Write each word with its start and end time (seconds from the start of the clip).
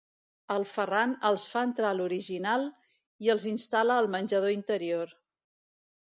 El 0.53 0.63
Ferran 0.67 1.11
els 1.27 1.43
fa 1.55 1.61
entrar 1.71 1.91
a 1.91 1.97
l'Horiginal 1.97 2.65
i 3.25 3.29
els 3.33 3.45
instal·la 3.51 3.97
al 4.05 4.09
menjador 4.17 4.55
interior. 4.55 5.13